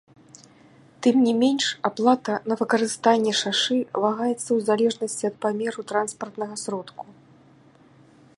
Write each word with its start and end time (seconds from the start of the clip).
Тым 1.05 1.15
не 1.25 1.33
менш, 1.41 1.65
аплата 1.89 2.35
на 2.51 2.57
выкарыстанне 2.63 3.33
шашы 3.41 3.77
вагаецца 4.03 4.37
ў 4.37 4.59
залежнасці 4.71 5.23
ад 5.31 5.35
памеру 5.47 5.81
транспартнага 5.95 6.55
сродку. 6.65 7.03